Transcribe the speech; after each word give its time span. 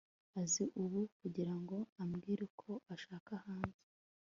azi 0.41 0.63
ubu 0.81 0.99
kugirango 1.19 1.77
ambwire 2.01 2.41
uko 2.49 2.69
ashaka 2.93 3.31
hanze 3.43 3.81